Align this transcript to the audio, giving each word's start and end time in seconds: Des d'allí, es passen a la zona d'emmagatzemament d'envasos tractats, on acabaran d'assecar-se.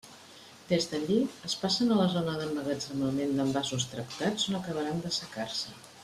Des 0.69 0.85
d'allí, 0.93 1.17
es 1.49 1.55
passen 1.65 1.91
a 1.91 1.97
la 1.99 2.07
zona 2.15 2.33
d'emmagatzemament 2.39 3.35
d'envasos 3.41 3.85
tractats, 3.95 4.47
on 4.53 4.57
acabaran 4.65 5.05
d'assecar-se. 5.05 5.77